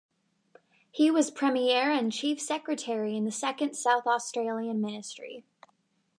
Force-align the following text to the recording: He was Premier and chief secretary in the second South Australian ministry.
He 0.89 1.11
was 1.11 1.29
Premier 1.29 1.91
and 1.91 2.11
chief 2.11 2.41
secretary 2.41 3.15
in 3.15 3.23
the 3.23 3.31
second 3.31 3.75
South 3.75 4.07
Australian 4.07 4.81
ministry. 4.81 5.43